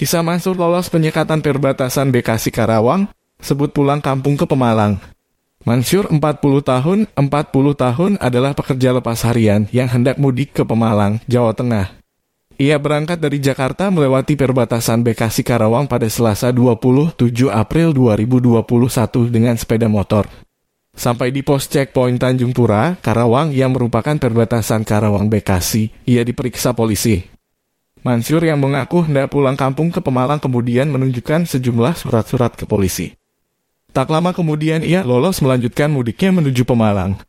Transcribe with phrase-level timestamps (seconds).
[0.00, 4.96] Kisah Mansur lolos penyekatan perbatasan Bekasi Karawang, sebut pulang kampung ke Pemalang.
[5.68, 6.16] Mansur 40
[6.64, 7.28] tahun, 40
[7.76, 12.00] tahun adalah pekerja lepas harian yang hendak mudik ke Pemalang, Jawa Tengah.
[12.56, 19.84] Ia berangkat dari Jakarta melewati perbatasan Bekasi Karawang pada Selasa 27 April 2021 dengan sepeda
[19.84, 20.24] motor.
[20.96, 27.29] Sampai di pos checkpoint Tanjung Pura, Karawang yang merupakan perbatasan Karawang Bekasi, ia diperiksa polisi.
[28.00, 33.12] Mansur yang mengaku hendak pulang kampung ke Pemalang kemudian menunjukkan sejumlah surat-surat ke polisi.
[33.92, 37.20] Tak lama kemudian ia lolos melanjutkan mudiknya menuju Pemalang.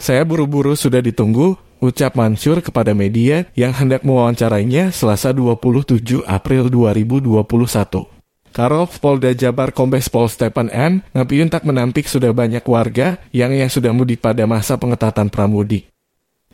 [0.00, 8.16] Saya buru-buru sudah ditunggu, ucap Mansur kepada media yang hendak mewawancarainya selasa 27 April 2021.
[8.56, 11.04] Karov Polda Jabar Kombes Pol Stephen M.
[11.12, 15.92] ngapiun tak menampik sudah banyak warga yang yang sudah mudik pada masa pengetatan pramudik.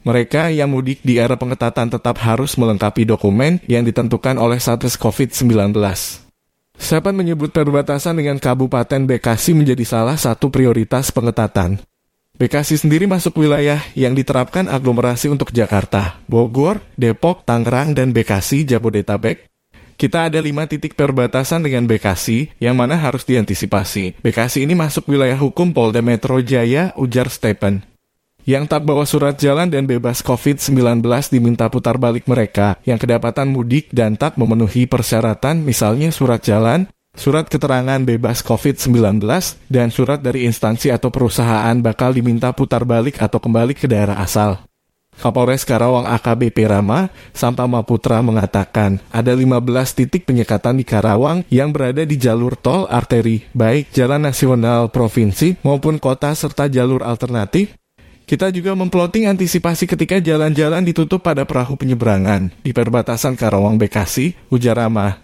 [0.03, 5.71] Mereka yang mudik di era pengetatan tetap harus melengkapi dokumen yang ditentukan oleh Satgas COVID-19.
[6.75, 11.79] Sepan menyebut perbatasan dengan Kabupaten Bekasi menjadi salah satu prioritas pengetatan.
[12.35, 19.47] Bekasi sendiri masuk wilayah yang diterapkan aglomerasi untuk Jakarta, Bogor, Depok, Tangerang, dan Bekasi, Jabodetabek.
[19.95, 24.19] Kita ada lima titik perbatasan dengan Bekasi yang mana harus diantisipasi.
[24.19, 27.92] Bekasi ini masuk wilayah hukum Polda Metro Jaya, ujar Stephen.
[28.43, 30.99] Yang tak bawa surat jalan dan bebas COVID-19
[31.31, 37.47] diminta putar balik mereka yang kedapatan mudik dan tak memenuhi persyaratan misalnya surat jalan, surat
[37.47, 39.23] keterangan bebas COVID-19,
[39.71, 44.59] dan surat dari instansi atau perusahaan bakal diminta putar balik atau kembali ke daerah asal.
[45.13, 49.63] Kapolres Karawang AKBP Rama, Sampama Putra mengatakan ada 15
[49.95, 56.03] titik penyekatan di Karawang yang berada di jalur tol arteri, baik jalan nasional provinsi maupun
[56.03, 57.77] kota serta jalur alternatif
[58.33, 64.81] kita juga memploting antisipasi ketika jalan-jalan ditutup pada perahu penyeberangan di perbatasan Karawang Bekasi, ujar
[64.81, 65.21] Rama.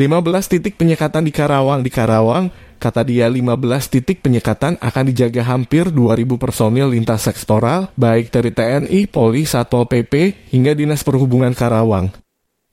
[0.00, 2.48] 15 titik penyekatan di Karawang di Karawang,
[2.80, 9.12] kata dia 15 titik penyekatan akan dijaga hampir 2000 personil lintas sektoral, baik dari TNI,
[9.12, 12.08] Polri, Satpol PP, hingga Dinas Perhubungan Karawang.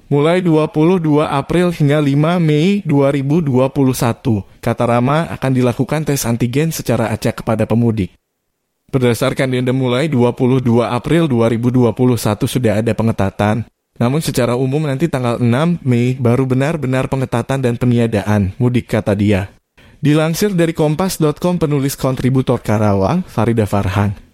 [0.07, 7.43] Mulai 22 April hingga 5 Mei 2021, kata Rama akan dilakukan tes antigen secara acak
[7.43, 8.15] kepada pemudik.
[8.89, 11.91] Berdasarkan denda mulai 22 April 2021
[12.47, 13.67] sudah ada pengetatan.
[13.95, 19.51] Namun secara umum nanti tanggal 6 Mei baru benar-benar pengetatan dan peniadaan, mudik kata dia.
[19.99, 24.15] Dilansir dari kompas.com penulis kontributor Karawang, Farida Farhan.